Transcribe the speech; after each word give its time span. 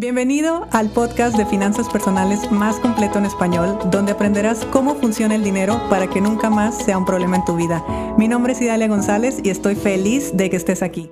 Bienvenido 0.00 0.66
al 0.72 0.90
podcast 0.90 1.36
de 1.36 1.44
finanzas 1.44 1.86
personales 1.90 2.50
más 2.50 2.80
completo 2.80 3.18
en 3.18 3.26
español, 3.26 3.78
donde 3.90 4.12
aprenderás 4.12 4.64
cómo 4.64 4.94
funciona 4.94 5.34
el 5.34 5.44
dinero 5.44 5.78
para 5.90 6.08
que 6.08 6.22
nunca 6.22 6.48
más 6.48 6.82
sea 6.82 6.96
un 6.96 7.04
problema 7.04 7.36
en 7.36 7.44
tu 7.44 7.54
vida. 7.54 7.84
Mi 8.16 8.26
nombre 8.26 8.54
es 8.54 8.62
Idalia 8.62 8.88
González 8.88 9.42
y 9.44 9.50
estoy 9.50 9.74
feliz 9.74 10.34
de 10.34 10.48
que 10.48 10.56
estés 10.56 10.82
aquí. 10.82 11.10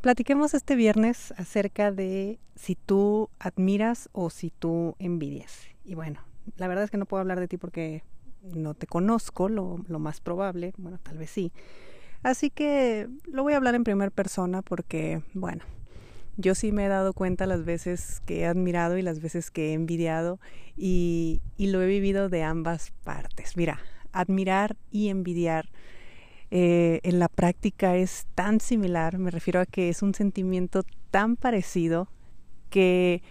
Platiquemos 0.00 0.52
este 0.54 0.74
viernes 0.74 1.32
acerca 1.36 1.92
de 1.92 2.40
si 2.56 2.74
tú 2.74 3.30
admiras 3.38 4.08
o 4.10 4.28
si 4.28 4.50
tú 4.50 4.96
envidias. 4.98 5.68
Y 5.84 5.94
bueno, 5.94 6.18
la 6.56 6.66
verdad 6.66 6.82
es 6.82 6.90
que 6.90 6.98
no 6.98 7.06
puedo 7.06 7.20
hablar 7.20 7.38
de 7.38 7.46
ti 7.46 7.56
porque 7.56 8.02
no 8.42 8.74
te 8.74 8.88
conozco, 8.88 9.48
lo, 9.48 9.78
lo 9.86 10.00
más 10.00 10.20
probable, 10.20 10.72
bueno, 10.76 10.98
tal 11.04 11.18
vez 11.18 11.30
sí. 11.30 11.52
Así 12.24 12.50
que 12.50 13.08
lo 13.30 13.44
voy 13.44 13.52
a 13.52 13.58
hablar 13.58 13.76
en 13.76 13.84
primera 13.84 14.10
persona 14.10 14.62
porque, 14.62 15.22
bueno, 15.34 15.62
yo 16.36 16.54
sí 16.54 16.72
me 16.72 16.86
he 16.86 16.88
dado 16.88 17.12
cuenta 17.12 17.46
las 17.46 17.64
veces 17.64 18.22
que 18.24 18.40
he 18.40 18.46
admirado 18.46 18.96
y 18.96 19.02
las 19.02 19.20
veces 19.20 19.50
que 19.50 19.70
he 19.70 19.72
envidiado 19.74 20.40
y, 20.76 21.40
lo 21.58 21.82
he 21.82 21.86
vivido 21.86 22.28
de 22.28 22.42
ambas 22.42 22.92
partes. 23.04 23.56
Mira, 23.56 23.80
admirar 24.12 24.76
y 24.90 25.08
envidiar 25.08 25.70
eh, 26.50 27.00
en 27.02 27.18
la 27.18 27.28
práctica 27.28 27.96
es 27.96 28.26
tan 28.34 28.60
similar, 28.60 29.18
me 29.18 29.30
refiero 29.30 29.60
a 29.60 29.66
que 29.66 29.88
es 29.88 30.02
un 30.02 30.14
sentimiento 30.14 30.82
tan 31.10 31.36
parecido 31.36 32.08
que 32.68 33.22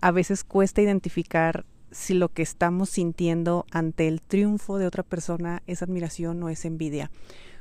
a 0.00 0.10
veces 0.10 0.44
cuesta 0.44 0.82
identificar 0.82 1.64
si 1.90 2.14
lo 2.14 2.28
que 2.28 2.42
estamos 2.42 2.90
sintiendo 2.90 3.66
ante 3.70 4.08
el 4.08 4.20
triunfo 4.20 4.78
de 4.78 4.86
otra 4.86 5.02
persona 5.02 5.62
es 5.66 5.82
admiración 5.82 6.42
o 6.42 6.48
es 6.48 6.64
envidia. 6.64 7.10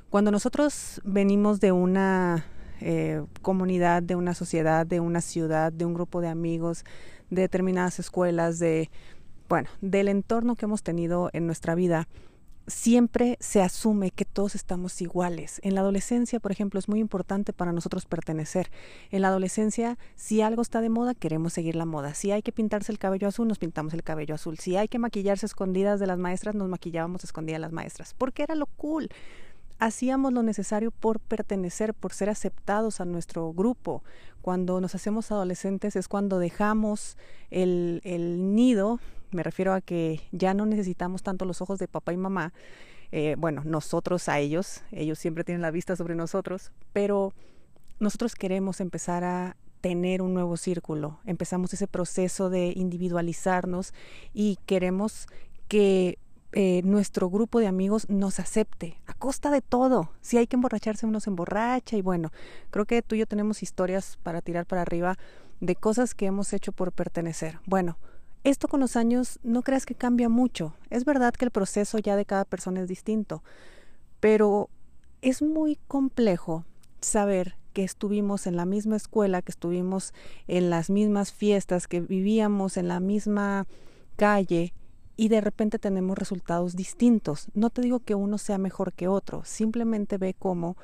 Cuando 0.09 0.31
nosotros 0.31 1.01
venimos 1.03 1.59
de 1.59 1.71
una 1.71 2.45
eh, 2.81 3.23
comunidad, 3.41 4.03
de 4.03 4.15
una 4.15 4.33
sociedad, 4.33 4.85
de 4.85 4.99
una 4.99 5.21
ciudad, 5.21 5.71
de 5.71 5.85
un 5.85 5.93
grupo 5.93 6.21
de 6.21 6.27
amigos, 6.27 6.85
de 7.29 7.41
determinadas 7.41 7.99
escuelas, 7.99 8.59
de, 8.59 8.89
bueno, 9.49 9.69
del 9.81 10.07
entorno 10.07 10.55
que 10.55 10.65
hemos 10.65 10.83
tenido 10.83 11.29
en 11.33 11.45
nuestra 11.45 11.75
vida, 11.75 12.07
siempre 12.67 13.37
se 13.39 13.61
asume 13.61 14.11
que 14.11 14.25
todos 14.25 14.53
estamos 14.53 15.01
iguales. 15.01 15.59
En 15.63 15.73
la 15.73 15.81
adolescencia, 15.81 16.39
por 16.39 16.51
ejemplo, 16.51 16.79
es 16.79 16.89
muy 16.89 16.99
importante 16.99 17.53
para 17.53 17.71
nosotros 17.71 18.05
pertenecer. 18.05 18.69
En 19.09 19.21
la 19.21 19.29
adolescencia, 19.29 19.97
si 20.15 20.41
algo 20.41 20.61
está 20.61 20.81
de 20.81 20.89
moda, 20.89 21.15
queremos 21.15 21.53
seguir 21.53 21.75
la 21.75 21.85
moda. 21.85 22.13
Si 22.13 22.31
hay 22.31 22.41
que 22.41 22.51
pintarse 22.51 22.91
el 22.91 22.99
cabello 22.99 23.29
azul, 23.29 23.47
nos 23.47 23.57
pintamos 23.57 23.93
el 23.93 24.03
cabello 24.03 24.35
azul. 24.35 24.57
Si 24.59 24.75
hay 24.75 24.89
que 24.89 24.99
maquillarse 24.99 25.45
escondidas 25.45 25.99
de 25.99 26.07
las 26.07 26.19
maestras, 26.19 26.55
nos 26.55 26.67
maquillábamos 26.67 27.23
escondidas 27.23 27.61
las 27.61 27.71
maestras. 27.71 28.13
Porque 28.13 28.43
era 28.43 28.55
lo 28.55 28.65
cool 28.65 29.09
hacíamos 29.79 30.33
lo 30.33 30.43
necesario 30.43 30.91
por 30.91 31.19
pertenecer, 31.19 31.93
por 31.93 32.13
ser 32.13 32.29
aceptados 32.29 32.99
a 33.01 33.05
nuestro 33.05 33.53
grupo. 33.53 34.03
Cuando 34.41 34.81
nos 34.81 34.95
hacemos 34.95 35.31
adolescentes 35.31 35.95
es 35.95 36.07
cuando 36.07 36.39
dejamos 36.39 37.17
el, 37.49 38.01
el 38.03 38.55
nido, 38.55 38.99
me 39.31 39.43
refiero 39.43 39.73
a 39.73 39.81
que 39.81 40.21
ya 40.31 40.53
no 40.53 40.65
necesitamos 40.65 41.23
tanto 41.23 41.45
los 41.45 41.61
ojos 41.61 41.79
de 41.79 41.87
papá 41.87 42.13
y 42.13 42.17
mamá, 42.17 42.53
eh, 43.11 43.35
bueno, 43.37 43.61
nosotros 43.65 44.27
a 44.27 44.39
ellos, 44.39 44.83
ellos 44.91 45.17
siempre 45.19 45.43
tienen 45.43 45.61
la 45.61 45.71
vista 45.71 45.95
sobre 45.95 46.15
nosotros, 46.15 46.71
pero 46.93 47.33
nosotros 47.99 48.35
queremos 48.35 48.81
empezar 48.81 49.23
a 49.23 49.55
tener 49.81 50.21
un 50.21 50.33
nuevo 50.33 50.57
círculo, 50.57 51.19
empezamos 51.25 51.73
ese 51.73 51.87
proceso 51.87 52.49
de 52.49 52.73
individualizarnos 52.75 53.93
y 54.33 54.57
queremos 54.65 55.27
que 55.67 56.17
eh, 56.51 56.81
nuestro 56.83 57.29
grupo 57.29 57.59
de 57.59 57.67
amigos 57.67 58.09
nos 58.09 58.39
acepte 58.39 58.97
costa 59.17 59.51
de 59.51 59.61
todo. 59.61 60.11
Si 60.21 60.37
hay 60.37 60.47
que 60.47 60.55
emborracharse, 60.55 61.05
uno 61.05 61.19
se 61.19 61.29
emborracha 61.29 61.97
y 61.97 62.01
bueno, 62.01 62.31
creo 62.69 62.85
que 62.85 63.01
tú 63.01 63.15
y 63.15 63.19
yo 63.19 63.25
tenemos 63.25 63.63
historias 63.63 64.17
para 64.23 64.41
tirar 64.41 64.65
para 64.65 64.83
arriba 64.83 65.17
de 65.59 65.75
cosas 65.75 66.13
que 66.13 66.25
hemos 66.25 66.53
hecho 66.53 66.71
por 66.71 66.91
pertenecer. 66.91 67.59
Bueno, 67.65 67.97
esto 68.43 68.67
con 68.67 68.79
los 68.79 68.95
años 68.95 69.39
no 69.43 69.61
creas 69.61 69.85
que 69.85 69.95
cambia 69.95 70.29
mucho. 70.29 70.73
Es 70.89 71.03
verdad 71.03 71.33
que 71.33 71.45
el 71.45 71.51
proceso 71.51 71.97
ya 71.97 72.15
de 72.15 72.25
cada 72.25 72.45
persona 72.45 72.81
es 72.81 72.87
distinto, 72.87 73.43
pero 74.19 74.69
es 75.21 75.41
muy 75.41 75.77
complejo 75.87 76.63
saber 77.01 77.55
que 77.73 77.83
estuvimos 77.83 78.47
en 78.47 78.55
la 78.55 78.65
misma 78.65 78.95
escuela, 78.95 79.41
que 79.41 79.51
estuvimos 79.51 80.13
en 80.47 80.69
las 80.69 80.89
mismas 80.89 81.31
fiestas, 81.31 81.87
que 81.87 82.01
vivíamos 82.01 82.77
en 82.77 82.87
la 82.87 82.99
misma 82.99 83.67
calle 84.15 84.73
y 85.17 85.29
de 85.29 85.41
repente 85.41 85.79
tenemos 85.79 86.17
resultados 86.17 86.75
distintos. 86.75 87.47
No 87.55 87.71
te 87.71 87.81
digo 87.81 87.99
que 87.99 88.15
uno 88.15 88.37
sea 88.37 88.59
mejor 88.59 88.93
que 88.93 89.07
otro, 89.07 89.43
simplemente 89.43 90.17
ve 90.17 90.35
cómo 90.37 90.77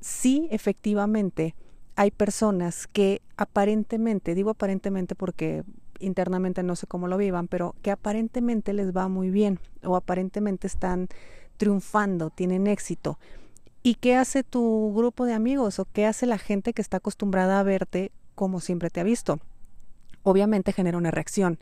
sí 0.00 0.48
efectivamente 0.50 1.54
hay 1.96 2.10
personas 2.10 2.86
que 2.86 3.22
aparentemente, 3.36 4.34
digo 4.34 4.50
aparentemente 4.50 5.14
porque 5.14 5.64
internamente 6.00 6.62
no 6.62 6.76
sé 6.76 6.86
cómo 6.86 7.08
lo 7.08 7.16
vivan, 7.16 7.48
pero 7.48 7.74
que 7.82 7.90
aparentemente 7.90 8.72
les 8.72 8.96
va 8.96 9.08
muy 9.08 9.30
bien 9.30 9.58
o 9.82 9.96
aparentemente 9.96 10.66
están 10.66 11.08
triunfando, 11.56 12.30
tienen 12.30 12.66
éxito. 12.66 13.18
¿Y 13.82 13.94
qué 13.96 14.16
hace 14.16 14.42
tu 14.42 14.92
grupo 14.94 15.24
de 15.24 15.34
amigos 15.34 15.78
o 15.78 15.86
qué 15.86 16.06
hace 16.06 16.26
la 16.26 16.38
gente 16.38 16.72
que 16.72 16.82
está 16.82 16.98
acostumbrada 16.98 17.58
a 17.58 17.64
verte 17.64 18.12
como 18.34 18.60
siempre 18.60 18.90
te 18.90 19.00
ha 19.00 19.04
visto? 19.04 19.40
Obviamente 20.22 20.72
genera 20.72 20.98
una 20.98 21.10
reacción. 21.10 21.58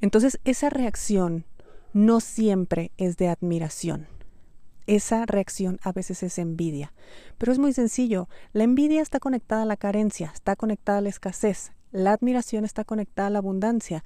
Entonces, 0.00 0.40
esa 0.44 0.70
reacción 0.70 1.44
no 1.92 2.20
siempre 2.20 2.92
es 2.96 3.16
de 3.16 3.28
admiración. 3.28 4.06
Esa 4.86 5.26
reacción 5.26 5.78
a 5.82 5.92
veces 5.92 6.22
es 6.22 6.38
envidia. 6.38 6.92
Pero 7.36 7.52
es 7.52 7.58
muy 7.58 7.72
sencillo. 7.72 8.28
La 8.52 8.64
envidia 8.64 9.02
está 9.02 9.20
conectada 9.20 9.62
a 9.62 9.66
la 9.66 9.76
carencia, 9.76 10.30
está 10.34 10.56
conectada 10.56 10.98
a 10.98 11.00
la 11.02 11.10
escasez. 11.10 11.72
La 11.90 12.12
admiración 12.12 12.64
está 12.64 12.84
conectada 12.84 13.28
a 13.28 13.30
la 13.30 13.38
abundancia. 13.38 14.04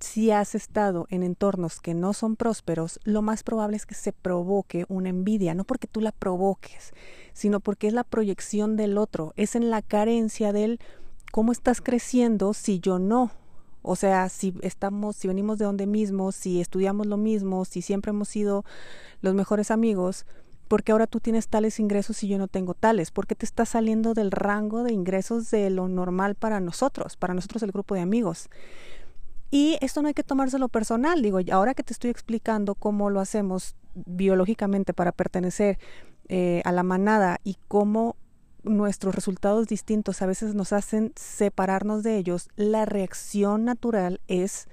Si 0.00 0.30
has 0.30 0.54
estado 0.54 1.06
en 1.10 1.22
entornos 1.22 1.80
que 1.80 1.94
no 1.94 2.12
son 2.12 2.36
prósperos, 2.36 3.00
lo 3.04 3.20
más 3.20 3.42
probable 3.42 3.76
es 3.76 3.84
que 3.84 3.94
se 3.94 4.12
provoque 4.12 4.84
una 4.88 5.08
envidia, 5.08 5.54
no 5.54 5.64
porque 5.64 5.88
tú 5.88 6.00
la 6.00 6.12
provoques, 6.12 6.92
sino 7.32 7.58
porque 7.58 7.88
es 7.88 7.92
la 7.92 8.04
proyección 8.04 8.76
del 8.76 8.96
otro, 8.96 9.32
es 9.36 9.56
en 9.56 9.70
la 9.70 9.82
carencia 9.82 10.52
del 10.52 10.78
cómo 11.32 11.50
estás 11.50 11.80
creciendo 11.80 12.54
si 12.54 12.78
yo 12.78 13.00
no, 13.00 13.32
o 13.88 13.96
sea, 13.96 14.28
si 14.28 14.52
estamos, 14.60 15.16
si 15.16 15.28
venimos 15.28 15.58
de 15.58 15.64
donde 15.64 15.86
mismo, 15.86 16.30
si 16.30 16.60
estudiamos 16.60 17.06
lo 17.06 17.16
mismo, 17.16 17.64
si 17.64 17.80
siempre 17.80 18.10
hemos 18.10 18.28
sido 18.28 18.66
los 19.22 19.34
mejores 19.34 19.70
amigos, 19.70 20.26
porque 20.68 20.92
ahora 20.92 21.06
tú 21.06 21.20
tienes 21.20 21.48
tales 21.48 21.80
ingresos 21.80 22.22
y 22.22 22.28
yo 22.28 22.36
no 22.36 22.48
tengo 22.48 22.74
tales? 22.74 23.10
porque 23.10 23.34
te 23.34 23.46
estás 23.46 23.70
saliendo 23.70 24.12
del 24.12 24.30
rango 24.30 24.82
de 24.82 24.92
ingresos 24.92 25.50
de 25.50 25.70
lo 25.70 25.88
normal 25.88 26.34
para 26.34 26.60
nosotros, 26.60 27.16
para 27.16 27.32
nosotros 27.32 27.62
el 27.62 27.72
grupo 27.72 27.94
de 27.94 28.02
amigos? 28.02 28.50
Y 29.50 29.78
esto 29.80 30.02
no 30.02 30.08
hay 30.08 30.14
que 30.14 30.22
tomárselo 30.22 30.68
personal, 30.68 31.22
digo, 31.22 31.38
ahora 31.50 31.72
que 31.72 31.82
te 31.82 31.94
estoy 31.94 32.10
explicando 32.10 32.74
cómo 32.74 33.08
lo 33.08 33.20
hacemos 33.20 33.74
biológicamente 33.94 34.92
para 34.92 35.12
pertenecer 35.12 35.78
eh, 36.28 36.60
a 36.66 36.72
la 36.72 36.82
manada 36.82 37.40
y 37.42 37.56
cómo 37.68 38.16
nuestros 38.68 39.14
resultados 39.14 39.66
distintos 39.66 40.22
a 40.22 40.26
veces 40.26 40.54
nos 40.54 40.72
hacen 40.72 41.12
separarnos 41.16 42.02
de 42.02 42.16
ellos, 42.16 42.48
la 42.56 42.84
reacción 42.84 43.64
natural 43.64 44.20
es 44.28 44.68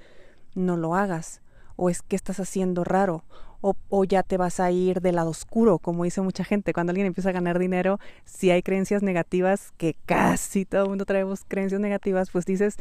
no 0.54 0.78
lo 0.78 0.96
hagas, 0.96 1.42
o 1.76 1.90
es 1.90 2.02
que 2.02 2.16
estás 2.16 2.40
haciendo 2.40 2.84
raro, 2.84 3.24
o, 3.62 3.76
o, 3.90 4.04
ya 4.04 4.22
te 4.22 4.38
vas 4.38 4.60
a 4.60 4.70
ir 4.70 5.02
del 5.02 5.16
lado 5.16 5.32
oscuro, 5.32 5.80
como 5.80 6.04
dice 6.04 6.22
mucha 6.22 6.44
gente. 6.44 6.72
Cuando 6.72 6.92
alguien 6.92 7.08
empieza 7.08 7.30
a 7.30 7.34
ganar 7.34 7.58
dinero, 7.58 8.00
si 8.24 8.52
hay 8.52 8.62
creencias 8.62 9.02
negativas, 9.02 9.72
que 9.78 9.96
casi 10.06 10.66
todo 10.66 10.84
el 10.84 10.90
mundo 10.90 11.06
traemos 11.06 11.46
creencias 11.48 11.82
negativas, 11.82 12.30
pues 12.30 12.46
dices, 12.46 12.76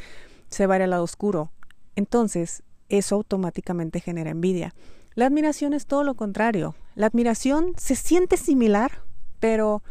se 0.49 0.67
va 0.67 0.77
al 0.77 0.91
lado 0.91 1.03
oscuro. 1.03 1.51
Entonces, 1.97 2.63
eso 2.91 3.15
automáticamente 3.15 4.01
genera 4.01 4.31
envidia. 4.31 4.75
La 5.15 5.27
admiración 5.27 5.75
es 5.75 5.87
todo 5.87 6.05
lo 6.05 6.15
contrario. 6.15 6.75
La 6.97 7.07
admiración 7.07 7.73
se 7.77 7.95
siente 7.95 8.37
similar, 8.37 9.03
pero 9.41 9.83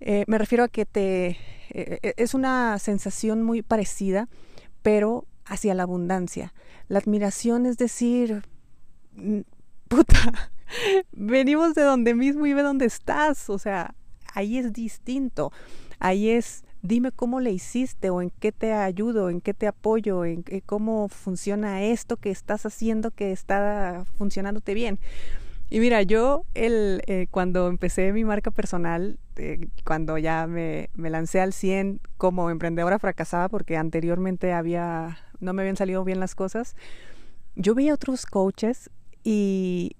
eh, 0.00 0.24
me 0.26 0.38
refiero 0.38 0.64
a 0.64 0.68
que 0.68 0.84
te 0.84 1.38
eh, 1.70 1.98
eh, 2.02 2.14
es 2.16 2.34
una 2.34 2.78
sensación 2.78 3.42
muy 3.42 3.62
parecida, 3.62 4.28
pero 4.82 5.26
hacia 5.44 5.74
la 5.74 5.82
abundancia. 5.82 6.54
La 6.88 6.98
admiración 6.98 7.66
es 7.66 7.76
decir, 7.76 8.42
mm, 9.14 9.40
puta, 9.88 10.50
venimos 11.12 11.74
de 11.74 11.82
donde 11.82 12.14
mismo 12.14 12.46
y 12.46 12.54
ve 12.54 12.62
dónde 12.62 12.86
estás. 12.86 13.50
O 13.50 13.58
sea, 13.58 13.94
ahí 14.32 14.58
es 14.58 14.72
distinto. 14.72 15.52
Ahí 15.98 16.30
es, 16.30 16.64
dime 16.82 17.10
cómo 17.10 17.40
le 17.40 17.52
hiciste 17.52 18.10
o 18.10 18.22
en 18.22 18.30
qué 18.30 18.52
te 18.52 18.72
ayudo, 18.72 19.30
en 19.30 19.40
qué 19.40 19.54
te 19.54 19.66
apoyo, 19.66 20.24
en 20.24 20.44
cómo 20.66 21.08
funciona 21.08 21.82
esto 21.82 22.16
que 22.16 22.30
estás 22.30 22.66
haciendo 22.66 23.10
que 23.10 23.32
está 23.32 24.04
funcionándote 24.18 24.74
bien. 24.74 24.98
Y 25.68 25.80
mira, 25.80 26.02
yo 26.02 26.44
el, 26.54 27.02
cuando 27.30 27.68
empecé 27.68 28.12
mi 28.12 28.24
marca 28.24 28.50
personal, 28.50 29.18
eh, 29.36 29.68
cuando 29.84 30.18
ya 30.18 30.46
me, 30.46 30.90
me, 30.94 31.10
lancé 31.10 31.40
al 31.40 31.52
100 31.52 32.00
como 32.16 32.50
emprendedora 32.50 32.98
fracasada, 32.98 33.48
porque 33.48 33.76
anteriormente 33.76 34.52
había, 34.52 35.18
no 35.40 35.52
me 35.52 35.62
habían 35.62 35.76
salido 35.76 36.04
bien 36.04 36.20
las 36.20 36.34
cosas, 36.34 36.76
yo 37.54 37.74
veía 37.74 37.94
otros 37.94 38.26
coaches 38.26 38.90
y, 39.24 39.96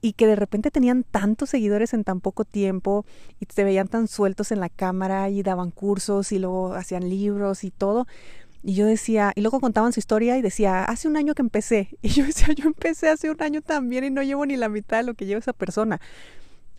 y 0.00 0.12
que 0.12 0.26
de 0.26 0.36
repente 0.36 0.70
tenían 0.70 1.02
tantos 1.02 1.50
seguidores 1.50 1.94
en 1.94 2.04
tan 2.04 2.20
poco 2.20 2.44
tiempo 2.44 3.06
y 3.40 3.46
se 3.52 3.64
veían 3.64 3.88
tan 3.88 4.06
sueltos 4.06 4.52
en 4.52 4.60
la 4.60 4.68
cámara 4.68 5.30
y 5.30 5.42
daban 5.42 5.70
cursos 5.70 6.30
y 6.30 6.38
luego 6.38 6.74
hacían 6.74 7.08
libros 7.08 7.64
y 7.64 7.70
todo. 7.70 8.06
Y 8.62 8.74
yo 8.74 8.86
decía, 8.86 9.32
y 9.34 9.40
luego 9.40 9.60
contaban 9.60 9.92
su 9.92 10.00
historia 10.00 10.38
y 10.38 10.42
decía, 10.42 10.84
hace 10.84 11.08
un 11.08 11.16
año 11.16 11.34
que 11.34 11.42
empecé. 11.42 11.88
Y 12.02 12.08
yo 12.08 12.24
decía, 12.24 12.48
yo 12.54 12.66
empecé 12.66 13.08
hace 13.08 13.30
un 13.30 13.42
año 13.42 13.62
también 13.62 14.04
y 14.04 14.10
no 14.10 14.22
llevo 14.22 14.44
ni 14.46 14.56
la 14.56 14.68
mitad 14.68 14.98
de 14.98 15.04
lo 15.04 15.14
que 15.14 15.26
lleva 15.26 15.38
esa 15.38 15.52
persona. 15.52 16.00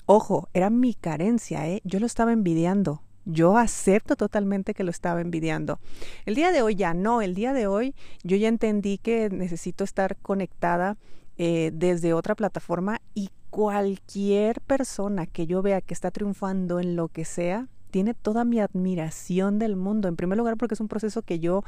Ojo, 0.05 0.49
era 0.53 0.69
mi 0.69 0.93
carencia, 0.93 1.67
¿eh? 1.67 1.81
Yo 1.83 1.99
lo 1.99 2.05
estaba 2.05 2.31
envidiando. 2.31 3.01
Yo 3.25 3.57
acepto 3.57 4.15
totalmente 4.15 4.75
que 4.75 4.83
lo 4.83 4.91
estaba 4.91 5.19
envidiando. 5.19 5.79
El 6.27 6.35
día 6.35 6.51
de 6.51 6.61
hoy 6.61 6.75
ya 6.75 6.93
no, 6.93 7.23
el 7.23 7.33
día 7.33 7.53
de 7.53 7.65
hoy 7.65 7.95
yo 8.23 8.37
ya 8.37 8.47
entendí 8.47 8.99
que 8.99 9.29
necesito 9.31 9.83
estar 9.83 10.15
conectada 10.17 10.97
eh, 11.37 11.71
desde 11.73 12.13
otra 12.13 12.35
plataforma 12.35 13.01
y 13.15 13.29
cualquier 13.49 14.61
persona 14.61 15.25
que 15.25 15.47
yo 15.47 15.63
vea 15.63 15.81
que 15.81 15.95
está 15.95 16.11
triunfando 16.11 16.79
en 16.79 16.95
lo 16.95 17.07
que 17.07 17.25
sea, 17.25 17.67
tiene 17.89 18.13
toda 18.13 18.45
mi 18.45 18.59
admiración 18.59 19.57
del 19.57 19.75
mundo. 19.75 20.07
En 20.07 20.17
primer 20.17 20.37
lugar 20.37 20.57
porque 20.57 20.75
es 20.75 20.81
un 20.81 20.87
proceso 20.87 21.23
que 21.23 21.39
yo 21.39 21.63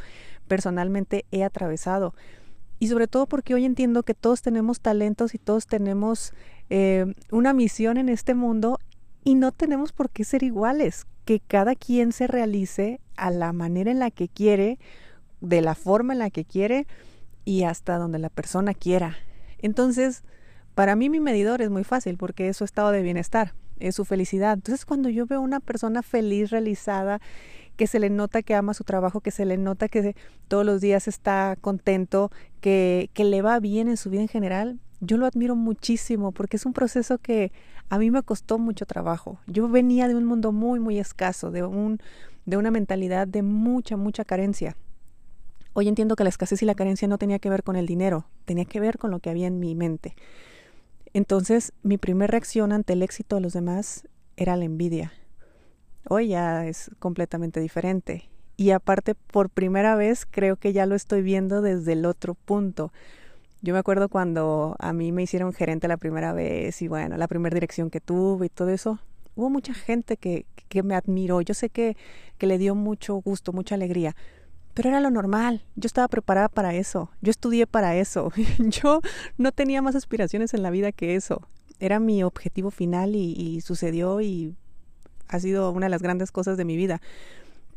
personalmente 0.47 1.25
he 1.31 1.43
atravesado. 1.43 2.13
Y 2.79 2.89
sobre 2.89 3.07
todo 3.07 3.25
porque 3.25 3.55
hoy 3.55 3.65
entiendo 3.65 4.03
que 4.03 4.13
todos 4.13 4.41
tenemos 4.43 4.79
talentos 4.79 5.33
y 5.33 5.39
todos 5.39 5.65
tenemos 5.65 6.33
eh, 6.69 7.13
una 7.31 7.53
misión 7.53 7.97
en 7.97 8.09
este 8.09 8.33
mundo 8.33 8.79
y 9.23 9.35
no 9.35 9.51
tenemos 9.51 9.91
por 9.91 10.09
qué 10.09 10.23
ser 10.23 10.43
iguales, 10.43 11.05
que 11.25 11.39
cada 11.39 11.75
quien 11.75 12.11
se 12.11 12.27
realice 12.27 13.01
a 13.15 13.31
la 13.31 13.51
manera 13.53 13.91
en 13.91 13.99
la 13.99 14.11
que 14.11 14.29
quiere, 14.29 14.79
de 15.41 15.61
la 15.61 15.75
forma 15.75 16.13
en 16.13 16.19
la 16.19 16.29
que 16.29 16.45
quiere 16.45 16.87
y 17.45 17.63
hasta 17.63 17.97
donde 17.97 18.19
la 18.19 18.29
persona 18.29 18.73
quiera. 18.73 19.17
Entonces, 19.59 20.23
para 20.75 20.95
mí 20.95 21.09
mi 21.09 21.19
medidor 21.19 21.61
es 21.61 21.69
muy 21.69 21.83
fácil 21.83 22.17
porque 22.17 22.49
es 22.49 22.57
su 22.57 22.63
estado 22.63 22.91
de 22.91 23.01
bienestar, 23.01 23.53
es 23.79 23.95
su 23.95 24.05
felicidad. 24.05 24.53
Entonces, 24.53 24.85
cuando 24.85 25.09
yo 25.09 25.25
veo 25.25 25.41
una 25.41 25.59
persona 25.59 26.03
feliz, 26.03 26.49
realizada, 26.49 27.19
que 27.75 27.87
se 27.87 27.99
le 27.99 28.09
nota 28.09 28.41
que 28.41 28.55
ama 28.55 28.73
su 28.73 28.83
trabajo, 28.83 29.21
que 29.21 29.31
se 29.31 29.45
le 29.45 29.57
nota 29.57 29.87
que 29.87 30.15
todos 30.47 30.65
los 30.65 30.81
días 30.81 31.07
está 31.07 31.55
contento, 31.61 32.31
que, 32.59 33.09
que 33.13 33.23
le 33.23 33.41
va 33.41 33.59
bien 33.59 33.87
en 33.87 33.97
su 33.97 34.09
vida 34.09 34.21
en 34.21 34.27
general, 34.27 34.79
yo 34.99 35.17
lo 35.17 35.25
admiro 35.25 35.55
muchísimo 35.55 36.31
porque 36.31 36.57
es 36.57 36.65
un 36.65 36.73
proceso 36.73 37.17
que 37.17 37.51
a 37.89 37.97
mí 37.97 38.11
me 38.11 38.23
costó 38.23 38.59
mucho 38.59 38.85
trabajo. 38.85 39.39
Yo 39.47 39.67
venía 39.69 40.07
de 40.07 40.15
un 40.15 40.25
mundo 40.25 40.51
muy, 40.51 40.79
muy 40.79 40.99
escaso, 40.99 41.51
de, 41.51 41.63
un, 41.63 41.99
de 42.45 42.57
una 42.57 42.71
mentalidad 42.71 43.27
de 43.27 43.43
mucha, 43.43 43.97
mucha 43.97 44.25
carencia. 44.25 44.75
Hoy 45.73 45.87
entiendo 45.87 46.15
que 46.15 46.23
la 46.23 46.29
escasez 46.29 46.61
y 46.63 46.65
la 46.65 46.75
carencia 46.75 47.07
no 47.07 47.17
tenía 47.17 47.39
que 47.39 47.49
ver 47.49 47.63
con 47.63 47.75
el 47.75 47.85
dinero, 47.85 48.25
tenía 48.45 48.65
que 48.65 48.79
ver 48.79 48.97
con 48.97 49.11
lo 49.11 49.19
que 49.19 49.29
había 49.29 49.47
en 49.47 49.59
mi 49.59 49.75
mente. 49.75 50.15
Entonces, 51.13 51.71
mi 51.83 51.97
primera 51.97 52.31
reacción 52.31 52.71
ante 52.71 52.93
el 52.93 53.03
éxito 53.03 53.35
de 53.35 53.41
los 53.41 53.53
demás 53.53 54.07
era 54.35 54.55
la 54.55 54.65
envidia. 54.65 55.13
Hoy 56.09 56.29
ya 56.29 56.65
es 56.65 56.91
completamente 56.99 57.59
diferente. 57.59 58.29
Y 58.55 58.71
aparte, 58.71 59.13
por 59.13 59.49
primera 59.49 59.95
vez, 59.95 60.25
creo 60.25 60.55
que 60.55 60.73
ya 60.73 60.85
lo 60.85 60.95
estoy 60.95 61.21
viendo 61.21 61.61
desde 61.61 61.93
el 61.93 62.05
otro 62.05 62.33
punto. 62.33 62.91
Yo 63.61 63.73
me 63.73 63.79
acuerdo 63.79 64.07
cuando 64.07 64.75
a 64.79 64.93
mí 64.93 65.11
me 65.11 65.23
hicieron 65.23 65.51
gerente 65.53 65.87
la 65.87 65.97
primera 65.97 66.33
vez 66.33 66.81
y 66.81 66.87
bueno, 66.87 67.17
la 67.17 67.27
primera 67.27 67.53
dirección 67.53 67.89
que 67.89 67.99
tuve 67.99 68.47
y 68.47 68.49
todo 68.49 68.69
eso. 68.69 68.99
Hubo 69.35 69.49
mucha 69.49 69.73
gente 69.73 70.17
que, 70.17 70.45
que 70.69 70.83
me 70.83 70.95
admiró. 70.95 71.41
Yo 71.41 71.53
sé 71.53 71.69
que, 71.69 71.97
que 72.37 72.47
le 72.47 72.57
dio 72.57 72.75
mucho 72.75 73.15
gusto, 73.15 73.53
mucha 73.53 73.75
alegría. 73.75 74.15
Pero 74.73 74.89
era 74.89 74.99
lo 74.99 75.09
normal. 75.09 75.63
Yo 75.75 75.87
estaba 75.87 76.07
preparada 76.07 76.49
para 76.49 76.75
eso. 76.75 77.09
Yo 77.21 77.31
estudié 77.31 77.65
para 77.65 77.95
eso. 77.95 78.31
Yo 78.59 79.01
no 79.37 79.51
tenía 79.51 79.81
más 79.81 79.95
aspiraciones 79.95 80.53
en 80.53 80.61
la 80.61 80.69
vida 80.69 80.91
que 80.91 81.15
eso. 81.15 81.47
Era 81.79 81.99
mi 81.99 82.23
objetivo 82.23 82.71
final 82.71 83.15
y, 83.15 83.33
y 83.33 83.61
sucedió 83.61 84.21
y 84.21 84.55
ha 85.27 85.39
sido 85.39 85.71
una 85.71 85.87
de 85.87 85.89
las 85.91 86.01
grandes 86.01 86.31
cosas 86.31 86.57
de 86.57 86.65
mi 86.65 86.77
vida. 86.77 87.01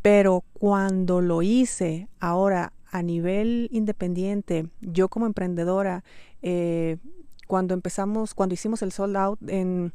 Pero 0.03 0.44
cuando 0.53 1.21
lo 1.21 1.43
hice 1.43 2.09
ahora 2.21 2.73
a 2.90 3.02
nivel 3.02 3.69
independiente, 3.72 4.66
yo 4.81 5.08
como 5.08 5.26
emprendedora, 5.26 6.04
eh, 6.42 6.98
cuando 7.46 7.75
empezamos, 7.75 8.34
cuando 8.34 8.54
hicimos 8.54 8.82
el 8.82 8.92
sold 8.92 9.16
out 9.16 9.38
en, 9.48 9.92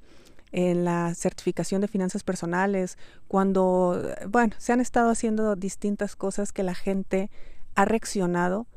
en 0.51 0.85
la 0.85 1.13
certificación 1.15 1.81
de 1.81 1.87
finanzas 1.87 2.23
personales, 2.23 2.97
cuando, 3.27 4.01
bueno, 4.29 4.53
se 4.57 4.73
han 4.73 4.81
estado 4.81 5.09
haciendo 5.09 5.55
distintas 5.55 6.15
cosas 6.15 6.51
que 6.51 6.63
la 6.63 6.75
gente 6.75 7.29
ha 7.75 7.85
reaccionado, 7.85 8.67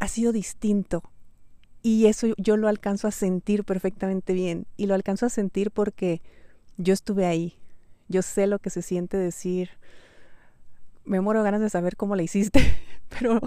ha 0.00 0.08
sido 0.08 0.32
distinto. 0.32 1.02
Y 1.82 2.06
eso 2.06 2.28
yo 2.38 2.56
lo 2.56 2.68
alcanzo 2.68 3.06
a 3.08 3.10
sentir 3.10 3.64
perfectamente 3.64 4.32
bien. 4.32 4.66
Y 4.78 4.86
lo 4.86 4.94
alcanzo 4.94 5.26
a 5.26 5.28
sentir 5.28 5.70
porque 5.70 6.22
yo 6.78 6.94
estuve 6.94 7.26
ahí. 7.26 7.58
Yo 8.08 8.22
sé 8.22 8.46
lo 8.46 8.58
que 8.58 8.70
se 8.70 8.80
siente 8.80 9.18
decir, 9.18 9.70
me 11.04 11.20
muero 11.20 11.42
ganas 11.42 11.60
de 11.60 11.70
saber 11.70 11.96
cómo 11.96 12.16
le 12.16 12.24
hiciste, 12.24 12.60
pero 13.18 13.40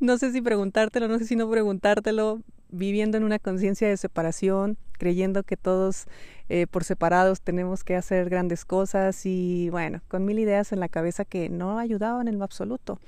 no 0.00 0.18
sé 0.18 0.32
si 0.32 0.40
preguntártelo, 0.40 1.08
no 1.08 1.18
sé 1.18 1.26
si 1.26 1.36
no 1.36 1.50
preguntártelo, 1.50 2.40
viviendo 2.70 3.16
en 3.16 3.24
una 3.24 3.38
conciencia 3.38 3.88
de 3.88 3.96
separación, 3.96 4.76
creyendo 4.92 5.42
que 5.42 5.56
todos 5.56 6.06
eh, 6.48 6.66
por 6.66 6.84
separados 6.84 7.40
tenemos 7.40 7.84
que 7.84 7.96
hacer 7.96 8.28
grandes 8.28 8.64
cosas 8.64 9.24
y 9.26 9.68
bueno, 9.70 10.00
con 10.08 10.24
mil 10.24 10.38
ideas 10.38 10.72
en 10.72 10.80
la 10.80 10.88
cabeza 10.88 11.24
que 11.24 11.48
no 11.48 11.78
ayudaban 11.78 12.28
en 12.28 12.38
lo 12.38 12.44
absoluto. 12.44 12.98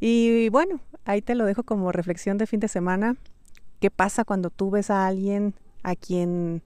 Y 0.00 0.48
bueno, 0.48 0.80
ahí 1.04 1.22
te 1.22 1.34
lo 1.34 1.44
dejo 1.44 1.62
como 1.62 1.92
reflexión 1.92 2.38
de 2.38 2.46
fin 2.46 2.60
de 2.60 2.68
semana. 2.68 3.16
¿Qué 3.80 3.90
pasa 3.90 4.24
cuando 4.24 4.50
tú 4.50 4.70
ves 4.70 4.90
a 4.90 5.06
alguien 5.06 5.54
a 5.82 5.94
quien, 5.94 6.62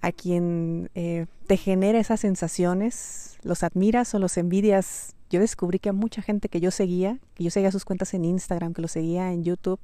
a 0.00 0.12
quien 0.12 0.90
eh, 0.94 1.26
te 1.46 1.56
genera 1.56 1.98
esas 1.98 2.20
sensaciones? 2.20 3.38
¿Los 3.42 3.62
admiras 3.64 4.14
o 4.14 4.18
los 4.20 4.36
envidias 4.36 5.16
yo 5.32 5.40
descubrí 5.40 5.78
que 5.78 5.88
a 5.88 5.94
mucha 5.94 6.20
gente 6.20 6.50
que 6.50 6.60
yo 6.60 6.70
seguía, 6.70 7.18
que 7.34 7.44
yo 7.44 7.50
seguía 7.50 7.72
sus 7.72 7.86
cuentas 7.86 8.12
en 8.12 8.26
Instagram, 8.26 8.74
que 8.74 8.82
los 8.82 8.92
seguía 8.92 9.32
en 9.32 9.44
YouTube, 9.44 9.80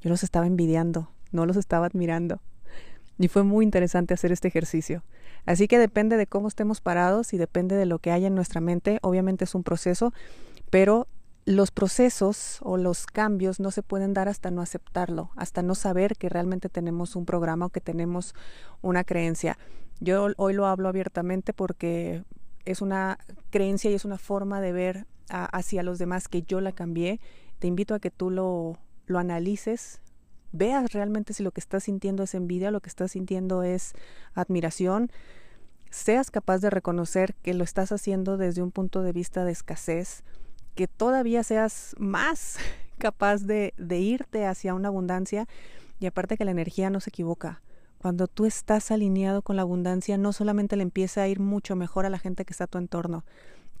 yo 0.00 0.08
los 0.08 0.22
estaba 0.22 0.46
envidiando, 0.46 1.10
no 1.30 1.44
los 1.44 1.58
estaba 1.58 1.84
admirando. 1.84 2.40
Y 3.18 3.28
fue 3.28 3.42
muy 3.42 3.66
interesante 3.66 4.14
hacer 4.14 4.32
este 4.32 4.48
ejercicio. 4.48 5.04
Así 5.44 5.68
que 5.68 5.78
depende 5.78 6.16
de 6.16 6.26
cómo 6.26 6.48
estemos 6.48 6.80
parados 6.80 7.34
y 7.34 7.36
depende 7.36 7.76
de 7.76 7.84
lo 7.84 7.98
que 7.98 8.12
haya 8.12 8.28
en 8.28 8.34
nuestra 8.34 8.62
mente. 8.62 8.98
Obviamente 9.02 9.44
es 9.44 9.54
un 9.54 9.62
proceso, 9.62 10.14
pero 10.70 11.06
los 11.44 11.70
procesos 11.70 12.58
o 12.62 12.78
los 12.78 13.04
cambios 13.04 13.60
no 13.60 13.70
se 13.70 13.82
pueden 13.82 14.14
dar 14.14 14.28
hasta 14.28 14.50
no 14.50 14.62
aceptarlo, 14.62 15.32
hasta 15.36 15.60
no 15.62 15.74
saber 15.74 16.16
que 16.16 16.30
realmente 16.30 16.70
tenemos 16.70 17.14
un 17.14 17.26
programa 17.26 17.66
o 17.66 17.68
que 17.68 17.82
tenemos 17.82 18.34
una 18.80 19.04
creencia. 19.04 19.58
Yo 20.00 20.28
hoy 20.38 20.54
lo 20.54 20.66
hablo 20.66 20.88
abiertamente 20.88 21.52
porque 21.52 22.22
es 22.70 22.82
una 22.82 23.18
creencia 23.50 23.90
y 23.90 23.94
es 23.94 24.04
una 24.04 24.18
forma 24.18 24.60
de 24.60 24.72
ver 24.72 25.06
hacia 25.30 25.82
los 25.82 25.98
demás 25.98 26.28
que 26.28 26.42
yo 26.42 26.60
la 26.60 26.72
cambié. 26.72 27.18
Te 27.58 27.66
invito 27.66 27.94
a 27.94 27.98
que 27.98 28.10
tú 28.10 28.30
lo, 28.30 28.78
lo 29.06 29.18
analices, 29.18 30.00
veas 30.52 30.92
realmente 30.92 31.32
si 31.32 31.42
lo 31.42 31.50
que 31.50 31.60
estás 31.60 31.84
sintiendo 31.84 32.22
es 32.22 32.34
envidia, 32.34 32.70
lo 32.70 32.80
que 32.80 32.90
estás 32.90 33.12
sintiendo 33.12 33.62
es 33.62 33.94
admiración, 34.34 35.10
seas 35.90 36.30
capaz 36.30 36.58
de 36.58 36.68
reconocer 36.68 37.34
que 37.36 37.54
lo 37.54 37.64
estás 37.64 37.90
haciendo 37.90 38.36
desde 38.36 38.62
un 38.62 38.70
punto 38.70 39.02
de 39.02 39.12
vista 39.12 39.44
de 39.44 39.52
escasez, 39.52 40.22
que 40.74 40.88
todavía 40.88 41.42
seas 41.44 41.94
más 41.98 42.58
capaz 42.98 43.44
de, 43.44 43.72
de 43.78 43.98
irte 43.98 44.44
hacia 44.44 44.74
una 44.74 44.88
abundancia 44.88 45.48
y 46.00 46.06
aparte 46.06 46.36
que 46.36 46.44
la 46.44 46.50
energía 46.50 46.90
no 46.90 47.00
se 47.00 47.10
equivoca. 47.10 47.62
Cuando 47.98 48.28
tú 48.28 48.46
estás 48.46 48.90
alineado 48.90 49.42
con 49.42 49.56
la 49.56 49.62
abundancia, 49.62 50.16
no 50.18 50.32
solamente 50.32 50.76
le 50.76 50.82
empieza 50.82 51.22
a 51.22 51.28
ir 51.28 51.40
mucho 51.40 51.74
mejor 51.76 52.06
a 52.06 52.10
la 52.10 52.18
gente 52.18 52.44
que 52.44 52.52
está 52.52 52.64
a 52.64 52.68
tu 52.68 52.78
entorno, 52.78 53.24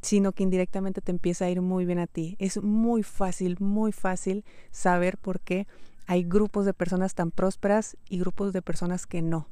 sino 0.02 0.32
que 0.32 0.42
indirectamente 0.42 1.00
te 1.00 1.12
empieza 1.12 1.44
a 1.44 1.50
ir 1.50 1.60
muy 1.60 1.84
bien 1.84 1.98
a 1.98 2.06
ti. 2.06 2.36
Es 2.38 2.62
muy 2.62 3.02
fácil, 3.02 3.56
muy 3.60 3.92
fácil 3.92 4.44
saber 4.70 5.18
por 5.18 5.40
qué 5.40 5.66
hay 6.06 6.24
grupos 6.24 6.64
de 6.64 6.74
personas 6.74 7.14
tan 7.14 7.30
prósperas 7.30 7.96
y 8.08 8.18
grupos 8.18 8.52
de 8.52 8.62
personas 8.62 9.06
que 9.06 9.22
no. 9.22 9.48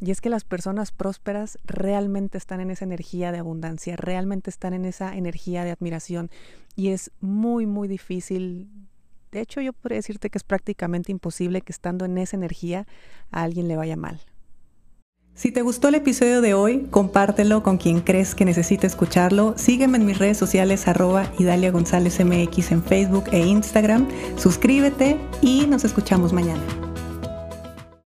Y 0.00 0.12
es 0.12 0.22
que 0.22 0.30
las 0.30 0.44
personas 0.44 0.92
prósperas 0.92 1.58
realmente 1.64 2.38
están 2.38 2.60
en 2.60 2.70
esa 2.70 2.86
energía 2.86 3.32
de 3.32 3.38
abundancia, 3.38 3.96
realmente 3.96 4.48
están 4.48 4.72
en 4.72 4.86
esa 4.86 5.14
energía 5.14 5.62
de 5.64 5.72
admiración. 5.72 6.30
Y 6.74 6.88
es 6.88 7.10
muy, 7.20 7.66
muy 7.66 7.86
difícil 7.86 8.70
de 9.32 9.40
hecho, 9.40 9.60
yo 9.60 9.72
podría 9.72 9.96
decirte 9.96 10.30
que 10.30 10.38
es 10.38 10.44
prácticamente 10.44 11.12
imposible 11.12 11.60
que 11.60 11.72
estando 11.72 12.04
en 12.04 12.18
esa 12.18 12.36
energía 12.36 12.86
a 13.30 13.42
alguien 13.42 13.68
le 13.68 13.76
vaya 13.76 13.96
mal. 13.96 14.20
Si 15.34 15.52
te 15.52 15.62
gustó 15.62 15.88
el 15.88 15.94
episodio 15.94 16.40
de 16.40 16.54
hoy, 16.54 16.88
compártelo 16.90 17.62
con 17.62 17.78
quien 17.78 18.00
crees 18.00 18.34
que 18.34 18.44
necesite 18.44 18.86
escucharlo. 18.86 19.54
Sígueme 19.56 19.96
en 19.96 20.04
mis 20.04 20.18
redes 20.18 20.36
sociales 20.36 20.86
arroba 20.88 21.32
Idalia 21.38 21.70
González 21.70 22.22
MX 22.22 22.72
en 22.72 22.82
Facebook 22.82 23.24
e 23.32 23.38
Instagram. 23.38 24.08
Suscríbete 24.36 25.16
y 25.40 25.66
nos 25.66 25.84
escuchamos 25.84 26.32
mañana. 26.32 26.89